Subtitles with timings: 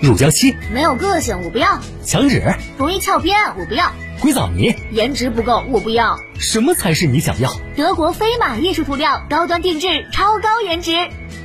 [0.00, 3.86] 乳胶漆没有个性，我不要；墙纸容易翘边，我不要；
[4.20, 6.16] 硅藻泥颜值不够，我不要。
[6.38, 7.50] 什么才是你想要？
[7.76, 10.92] 德国飞马艺术涂料，高端定制，超高颜值，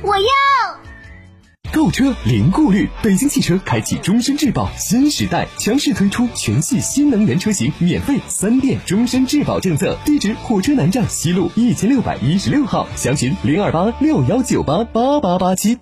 [0.02, 0.24] 我要。
[1.72, 9.98] 购车零顾虑，北京汽车开启终身质保新时代，强势推出全系新能源车型免费三电终身质保政策。
[10.04, 15.76] 地址：火车南站西路一千六百一十六号，详询零二八六幺九八八八八七。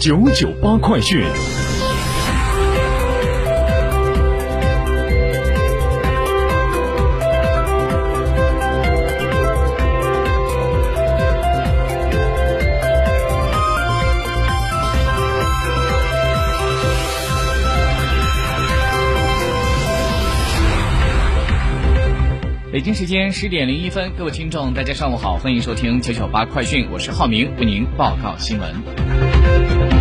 [0.00, 1.22] 九九八快讯。
[22.72, 29.09] 北京时间十点零一分，各位听众，大家上午好，欢迎收听九九八快讯，我是浩明，为您报告新闻。
[29.42, 29.99] thank you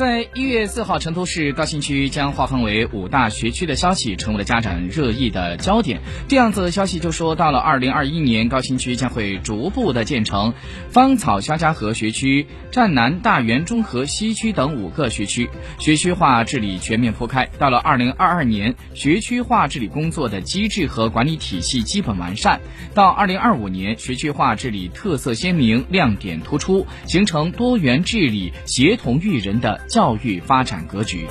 [0.00, 6.00] 在一月四号，成都市高新区将划分为五大学区的消息，成为了家长热议的焦点。
[6.26, 10.54] 这样子的消息就说，到了二零二一年，高新区将会逐步的建成
[10.88, 17.50] 芳草肖家河学区、站南大园中和西区等五个学区，学区化治理全面铺开。
[17.58, 22.58] 到了二零二二年，学区化治理工作的机制和管理体系基本完善；
[22.94, 29.78] 到二零二五年，学区化治理特色鲜明、亮点突出，形成多元治理、协同育人的。
[29.90, 31.26] 教育发展格局。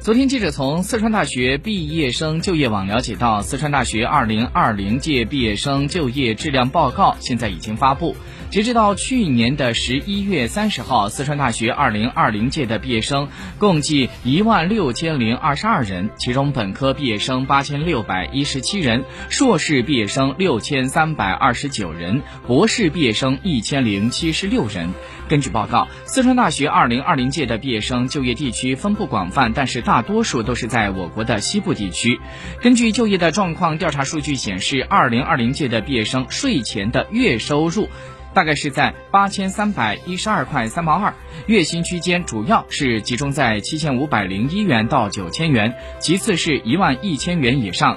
[0.00, 8.14] 昨天，记者从四川大学毕业生就业网了解到，四川大学二零二零届毕业生就业质量报告现在已经发布。
[8.50, 24.90] 截止到去年的十一月三十号，四川大学二零二零届的毕业生共计一万六千零二十二人，其中本科毕业生八千六百一十七人，硕士毕业生六千三百二十九人，博士毕业生一千零七十六人。
[25.28, 32.20] 根据报告，四川大学二零二零届的毕业生就业地区分布广泛，但是大多数都是在我国的西部地区。
[32.62, 37.88] 根据就业的状况调查数据显示，二零二零届的毕业生税前的月收入。
[38.36, 41.14] 大概是在八千三百一十二块三毛二，
[41.46, 47.96] 月薪区间主要是集中在七千五百零一元到九千元，其次是一万一千元以上，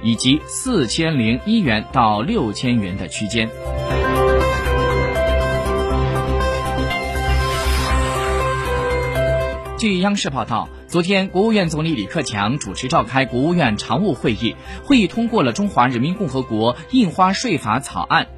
[0.00, 3.50] 以及四千零一元到六千元的区间。
[9.76, 14.54] 据央视报道，昨天国务院总理李克强主持召开国务院常务会议，
[14.84, 18.28] 会议通过了《中华人民共和国印花税法》草案。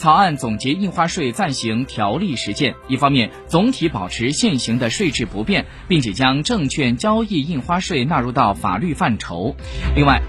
[0.00, 9.54] 草案总结印花税暂行条例实践，一方面总体保持现行的税制不变，并且将证券交易印花税纳入到法律范畴；
[9.94, 10.22] 另外，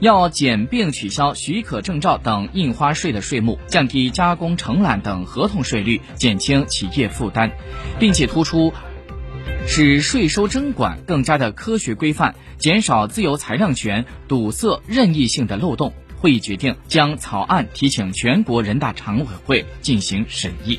[0.00, 7.52] 要简并取消许可证照等印花税的税目，降低加工承揽等合同税率，减轻企业负担，
[7.98, 8.70] 并且突出
[9.66, 15.94] 使税收征管更加的科学规范，减少自由裁量权堵塞任意性的漏洞。
[16.20, 20.78] 会议决定将草案提请全国人大常委会进行审议。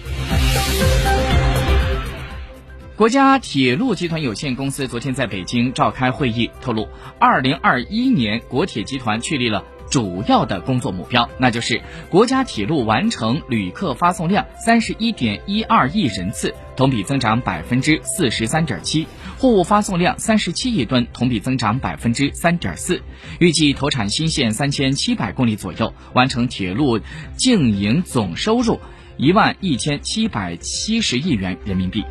[2.96, 6.88] 国家铁路集团有限公司昨天在北京召开会议，透露，
[7.20, 9.64] 二零二一年国铁集团确立了。
[9.92, 19.06] 主要的工作目标，那就是国家铁路完成旅客发送量三十一点一二亿人次，同比增长百分之四十三点七；
[19.38, 23.02] 货物发送量三十七亿吨，同比增长百分之三点四。
[23.40, 26.98] 预计投产新线三千七百公里左右，完成铁路
[27.36, 28.80] 经营总收入
[29.18, 32.06] 一万一千七百七十亿元人民币。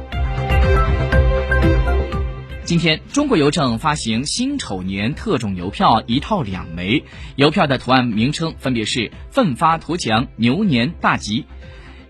[2.71, 7.03] 今天，中国邮政发行辛丑年特种邮票一套两枚，
[7.35, 11.47] 邮票的图案名称分别是“奋发图强”“牛年大吉”。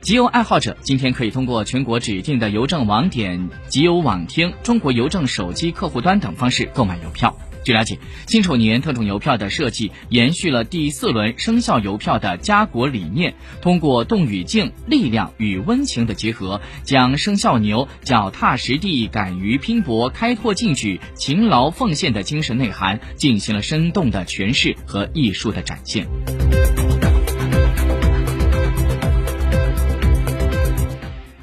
[0.02, 7.34] 集邮爱好者今天可以通过全国指定的邮政网点、集邮网厅、中国邮政手机客户端等方式购买邮票。
[7.62, 26.06] 据了解，辛丑年特种邮票的设计延续了第四轮生肖邮票的家国理念，通过动与静、力量与温情的结合，将生肖牛脚踏实地、敢于拼搏、开拓进取、勤劳奉献的精神内涵进行了生动的诠释和艺术的展现。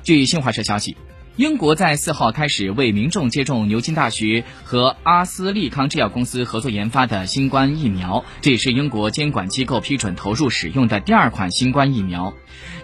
[0.04, 0.98] 据新华社消息。
[1.38, 12.34] 英国在四号开始为民众接种牛津大学和阿斯利康制药公司合作研发的新冠疫苗，这也是英国监管机构批准投入使用的第二款新冠疫苗。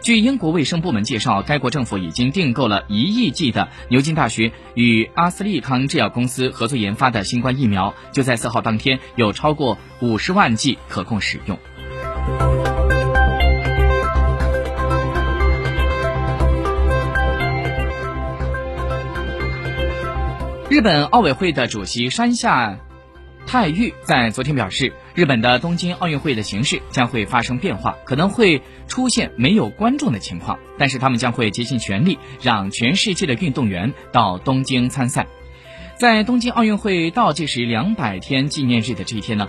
[0.03, 11.57] 据英国卫生部门介绍，该国政府已经订购了一亿剂的牛津大学与阿斯利康制药公司合作研发的新冠疫苗，就在四号当天有超过五十万剂可供使用。
[20.73, 22.79] 日本奥委会的主席山下
[23.45, 35.27] 泰裕在昨天表示，日本的东京奥运会的形式将会发生变化，可能会出现没有观众的情况，但是他们将会竭尽全力让全世界的运动员到东京参赛。
[35.95, 39.47] 在东京奥运会倒计时两百天纪念日的这一天呢，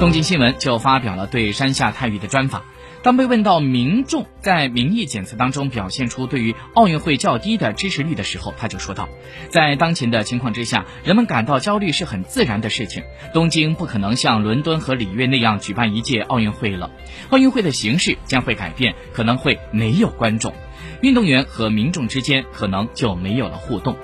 [0.00, 2.62] 东京新闻就发表了对山下泰裕的专访。
[3.02, 9.08] 当被问到民众在民意检测当中表现出对于奥运会较低的支持率的时候，他就说道
[9.50, 13.02] ：“在当前的情况之下，人们感到焦虑是很自然的事情。
[13.34, 16.90] 东京不可能像伦敦和里约那样举办一届奥运会了，
[17.30, 20.52] 奥运会的形式将会改变，可能会没有观众，
[21.00, 23.96] 运动员和民众之间可能就没有了互动。”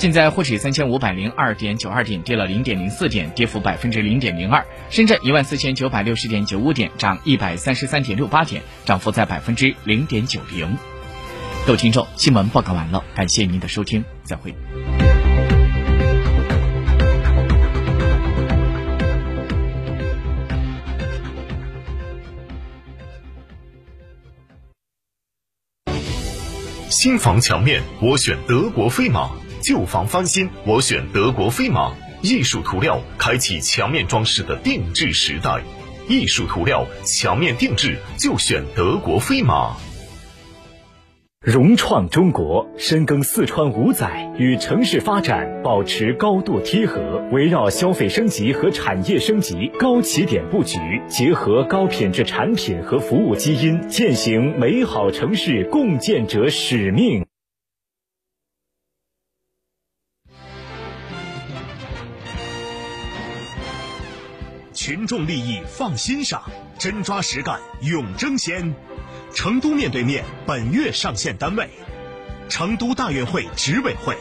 [0.00, 4.64] 现在沪指三千五百零二点九二点，跌了零点零四点，跌幅百分之零点零二。
[4.88, 10.74] 深圳一万四千九百六十点九五点，涨一百三十三点六八点，涨幅在百分之零点九零。
[11.66, 14.54] 各位听众，新闻报告完了，感谢您的收听，再会。
[26.88, 29.39] 新房墙面，我选德国飞马。
[29.60, 31.92] 旧房翻新，我选德国飞马
[32.22, 35.62] 艺术涂料，开启墙面装饰的定制时代。
[36.08, 39.76] 艺术涂料墙面定制就选德国飞马。
[41.42, 50.78] 融创中国深耕四川五载，与城市发展保持高度贴合，围绕消费升级和产业升级高起点布局，
[51.08, 57.24] 结合高品质产品和服务基因，践行美好城市共建者使命。
[64.90, 66.42] 群众利益放心上，
[66.76, 68.74] 真抓实干永争先。
[69.32, 71.70] 成都面对面本月上线单位：
[72.48, 74.16] 成都大运会执委会、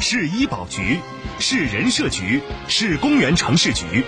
[0.00, 0.98] 市医保局、
[1.38, 4.04] 市人社局、市公园城市局。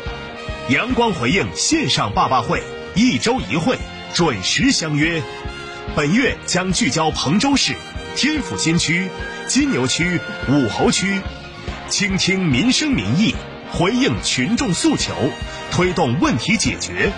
[0.69, 2.62] 阳光回应线上坝坝会，
[2.95, 3.79] 一周一会，
[4.12, 5.23] 准时相约。
[5.97, 7.73] 本月将聚焦彭州市、
[8.15, 9.09] 天府新区、
[9.49, 10.21] 金牛区、
[10.51, 11.23] 武侯区，
[11.89, 13.35] 倾听民生民意，
[13.76, 15.12] 回应群众诉求。
[15.71, 17.12] 推动问题解决，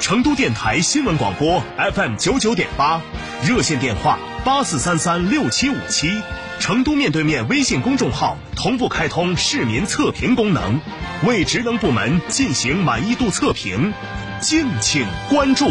[0.00, 1.62] 成都电台新闻广播
[1.94, 3.02] FM 九九点八，
[3.46, 6.22] 热线电话八四三三六七五七，
[6.58, 10.80] 成都面对面微信公众号同步开通市民测评功能，
[11.24, 13.92] 为职能部门进行满意度测评，
[14.40, 15.70] 敬请关注。